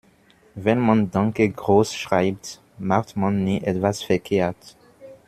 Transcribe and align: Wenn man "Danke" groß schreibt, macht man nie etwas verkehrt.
Wenn 0.55 0.79
man 0.79 1.11
"Danke" 1.11 1.47
groß 1.47 1.93
schreibt, 1.93 2.59
macht 2.79 3.15
man 3.15 3.43
nie 3.43 3.61
etwas 3.61 4.01
verkehrt. 4.01 4.75